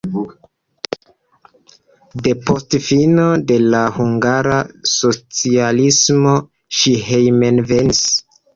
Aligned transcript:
Depost 2.27 2.77
fino 2.87 3.27
de 3.53 3.59
la 3.75 3.83
hungara 3.99 4.57
socialismo 4.95 6.35
ŝi 6.81 6.99
hejmenvenis. 7.15 8.05